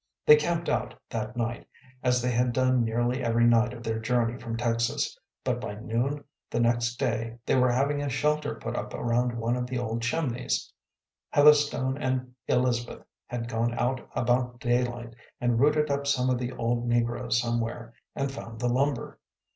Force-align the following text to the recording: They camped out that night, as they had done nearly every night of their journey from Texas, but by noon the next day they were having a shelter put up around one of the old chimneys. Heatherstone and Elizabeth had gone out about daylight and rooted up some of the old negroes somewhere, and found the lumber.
They 0.25 0.35
camped 0.35 0.67
out 0.67 0.95
that 1.11 1.37
night, 1.37 1.67
as 2.01 2.23
they 2.23 2.31
had 2.31 2.53
done 2.53 2.83
nearly 2.83 3.23
every 3.23 3.45
night 3.45 3.71
of 3.71 3.83
their 3.83 3.99
journey 3.99 4.35
from 4.35 4.57
Texas, 4.57 5.15
but 5.43 5.61
by 5.61 5.75
noon 5.75 6.23
the 6.49 6.59
next 6.59 6.95
day 6.95 7.37
they 7.45 7.53
were 7.55 7.71
having 7.71 8.01
a 8.01 8.09
shelter 8.09 8.55
put 8.55 8.75
up 8.75 8.95
around 8.95 9.37
one 9.37 9.55
of 9.55 9.67
the 9.67 9.77
old 9.77 10.01
chimneys. 10.01 10.73
Heatherstone 11.29 11.99
and 11.99 12.33
Elizabeth 12.47 13.05
had 13.27 13.47
gone 13.47 13.77
out 13.77 14.01
about 14.15 14.59
daylight 14.59 15.15
and 15.39 15.59
rooted 15.59 15.91
up 15.91 16.07
some 16.07 16.31
of 16.31 16.39
the 16.39 16.51
old 16.53 16.87
negroes 16.87 17.39
somewhere, 17.39 17.93
and 18.15 18.31
found 18.31 18.59
the 18.59 18.69
lumber. 18.69 19.19